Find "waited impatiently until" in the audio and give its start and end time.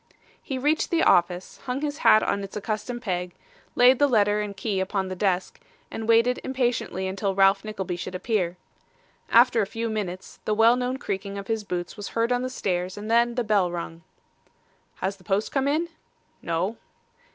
6.09-7.35